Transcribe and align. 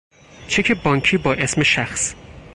چک 0.47 0.71
بانکی 0.83 1.17
با 1.17 1.33
اسم 1.33 1.63
شخص 1.63 2.15